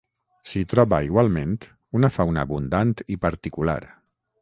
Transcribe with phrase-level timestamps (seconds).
[0.53, 1.53] S'hi troba igualment
[2.01, 3.81] una fauna abundant i particular.